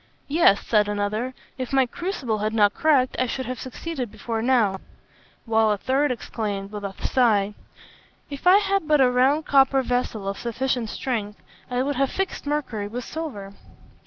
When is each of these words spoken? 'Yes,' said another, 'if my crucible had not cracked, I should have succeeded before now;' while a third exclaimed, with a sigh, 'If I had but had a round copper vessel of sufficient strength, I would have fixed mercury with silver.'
'Yes,' 0.27 0.65
said 0.65 0.87
another, 0.87 1.35
'if 1.59 1.71
my 1.71 1.85
crucible 1.85 2.39
had 2.39 2.55
not 2.55 2.73
cracked, 2.73 3.15
I 3.19 3.27
should 3.27 3.45
have 3.45 3.59
succeeded 3.59 4.11
before 4.11 4.41
now;' 4.41 4.79
while 5.45 5.69
a 5.69 5.77
third 5.77 6.11
exclaimed, 6.11 6.71
with 6.71 6.83
a 6.83 6.93
sigh, 7.05 7.53
'If 8.27 8.47
I 8.47 8.57
had 8.57 8.87
but 8.87 8.99
had 8.99 9.05
a 9.05 9.11
round 9.11 9.45
copper 9.45 9.83
vessel 9.83 10.27
of 10.27 10.39
sufficient 10.39 10.89
strength, 10.89 11.39
I 11.69 11.83
would 11.83 11.97
have 11.97 12.09
fixed 12.09 12.47
mercury 12.47 12.87
with 12.87 13.03
silver.' 13.03 13.53